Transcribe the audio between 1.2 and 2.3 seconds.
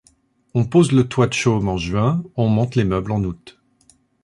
de chaume en juin,